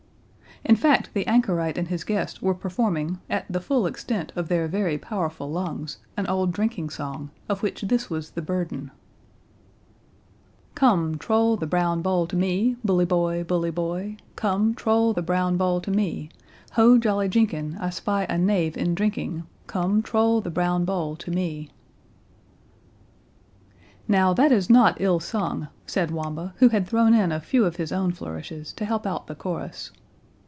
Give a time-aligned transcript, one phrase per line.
[0.63, 4.67] In fact the anchorite and his guest were performing, at the full extent of their
[4.67, 8.91] very powerful lungs, an old drinking song, of which this was the burden:—
[10.75, 15.57] "Come, trowl the brown bowl to me, Bully boy, bully boy, Come, trowl the brown
[15.57, 16.29] bowl to me:
[16.73, 16.99] Ho!
[16.99, 21.71] jolly Jenkin, I spy a knave in drinking, Come, trowl the brown bowl to me."
[24.07, 27.77] "Now, that is not ill sung," said Wamba, who had thrown in a few of
[27.77, 29.89] his own flourishes to help out the chorus.